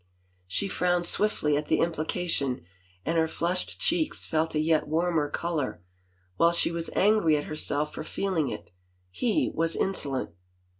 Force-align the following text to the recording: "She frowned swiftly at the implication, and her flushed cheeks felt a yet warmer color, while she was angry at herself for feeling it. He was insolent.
"She 0.47 0.67
frowned 0.67 1.05
swiftly 1.05 1.55
at 1.55 1.67
the 1.67 1.77
implication, 1.77 2.65
and 3.05 3.19
her 3.19 3.27
flushed 3.27 3.79
cheeks 3.79 4.25
felt 4.25 4.55
a 4.55 4.59
yet 4.59 4.87
warmer 4.87 5.29
color, 5.29 5.83
while 6.37 6.53
she 6.53 6.71
was 6.71 6.89
angry 6.95 7.37
at 7.37 7.43
herself 7.43 7.93
for 7.93 8.03
feeling 8.03 8.49
it. 8.49 8.71
He 9.11 9.51
was 9.53 9.75
insolent. 9.75 10.31